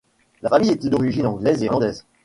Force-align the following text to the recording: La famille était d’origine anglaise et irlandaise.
La 0.41 0.49
famille 0.49 0.71
était 0.71 0.89
d’origine 0.89 1.27
anglaise 1.27 1.61
et 1.61 1.67
irlandaise. 1.67 2.07